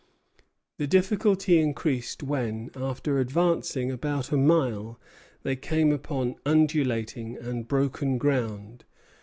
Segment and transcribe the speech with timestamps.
[0.79, 4.99] The difficulty increased when, after advancing about a mile,
[5.43, 8.83] they came upon undulating and broken ground.